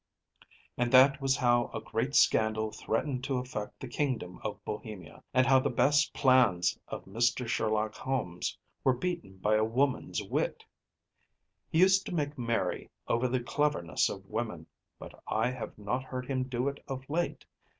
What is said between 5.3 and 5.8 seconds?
and how the